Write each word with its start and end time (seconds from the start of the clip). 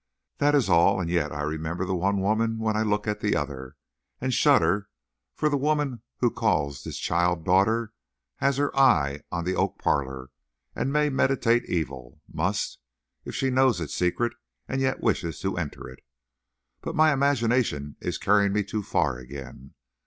That 0.39 0.55
is 0.55 0.67
all, 0.67 0.99
and 0.99 1.11
yet 1.11 1.31
I 1.31 1.43
remember 1.43 1.85
the 1.85 1.93
one 1.95 2.21
woman 2.21 2.57
when 2.57 2.75
I 2.75 2.81
look 2.81 3.05
at 3.07 3.19
the 3.19 3.35
other, 3.35 3.75
and 4.19 4.33
shudder; 4.33 4.89
for 5.35 5.47
the 5.47 5.59
woman 5.59 6.01
who 6.21 6.31
calls 6.31 6.83
this 6.83 6.97
child 6.97 7.45
daughter 7.45 7.93
has 8.37 8.57
her 8.57 8.75
eye 8.75 9.21
on 9.31 9.45
the 9.45 9.53
oak 9.55 9.77
parlor, 9.77 10.31
and 10.75 10.91
may 10.91 11.11
meditate 11.11 11.69
evil 11.69 12.19
must, 12.27 12.79
if 13.25 13.35
she 13.35 13.51
knows 13.51 13.79
its 13.79 13.93
secret 13.93 14.33
and 14.67 14.81
yet 14.81 15.03
wishes 15.03 15.39
to 15.41 15.55
enter 15.55 15.87
it. 15.87 15.99
But 16.81 16.95
my 16.95 17.13
imagination 17.13 17.95
is 17.99 18.17
carrying 18.17 18.53
me 18.53 18.63
too 18.63 18.81
far 18.81 19.19
again. 19.19 19.75